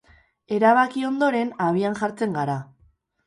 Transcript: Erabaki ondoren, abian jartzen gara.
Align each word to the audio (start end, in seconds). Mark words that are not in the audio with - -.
Erabaki 0.55 1.03
ondoren, 1.09 1.53
abian 1.67 1.99
jartzen 2.01 2.35
gara. 2.39 2.57